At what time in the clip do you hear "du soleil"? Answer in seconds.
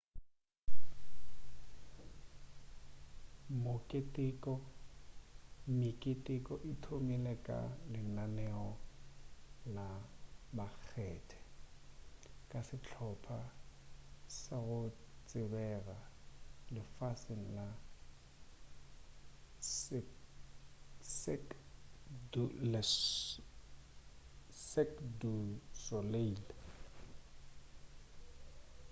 25.21-26.39